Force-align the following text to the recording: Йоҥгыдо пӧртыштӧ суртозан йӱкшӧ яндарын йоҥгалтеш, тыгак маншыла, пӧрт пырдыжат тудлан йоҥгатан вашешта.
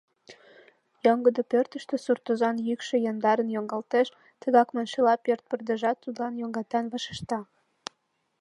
Йоҥгыдо 1.05 1.41
пӧртыштӧ 1.51 1.95
суртозан 2.05 2.55
йӱкшӧ 2.67 2.95
яндарын 3.11 3.49
йоҥгалтеш, 3.55 4.07
тыгак 4.41 4.69
маншыла, 4.75 5.13
пӧрт 5.25 5.43
пырдыжат 5.49 5.97
тудлан 6.03 6.33
йоҥгатан 6.41 6.85
вашешта. 6.91 7.39